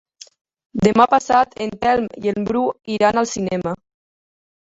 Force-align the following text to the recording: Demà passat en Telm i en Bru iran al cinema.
Demà 0.87 1.05
passat 1.11 1.51
en 1.65 1.73
Telm 1.83 2.09
i 2.27 2.33
en 2.33 2.47
Bru 2.49 2.63
iran 2.95 3.23
al 3.23 3.31
cinema. 3.35 3.75